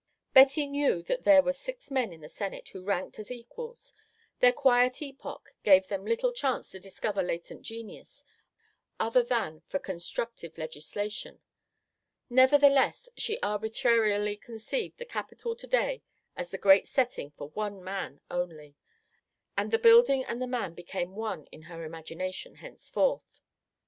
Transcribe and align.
Betty 0.33 0.65
knew 0.65 1.03
that 1.03 1.25
there 1.25 1.43
were 1.43 1.53
six 1.53 1.91
men 1.91 2.11
in 2.11 2.21
the 2.21 2.27
Senate 2.27 2.67
who 2.69 2.83
ranked 2.83 3.19
as 3.19 3.29
equals; 3.29 3.93
their 4.39 4.51
quiet 4.51 4.99
epoch 4.99 5.53
gave 5.63 5.89
them 5.89 6.07
little 6.07 6.33
chance 6.33 6.71
to 6.71 6.79
discover 6.79 7.21
latent 7.21 7.61
genius 7.61 8.25
other 8.99 9.21
than 9.21 9.61
for 9.67 9.77
constructive 9.77 10.57
legislation; 10.57 11.39
nevertheless 12.31 13.09
she 13.15 13.37
arbitrarily 13.43 14.35
conceived 14.37 14.97
the 14.97 15.05
Capitol 15.05 15.55
to 15.55 15.67
day 15.67 16.01
as 16.35 16.49
the 16.49 16.57
great 16.57 16.87
setting 16.87 17.29
for 17.37 17.49
one 17.49 17.83
man 17.83 18.21
only; 18.31 18.73
and 19.55 19.69
the 19.69 19.77
building 19.77 20.25
and 20.25 20.41
the 20.41 20.47
man 20.47 20.73
became 20.73 21.11
one 21.13 21.45
in 21.51 21.61
her 21.69 21.83
imagination 21.83 22.55
henceforth. 22.55 23.43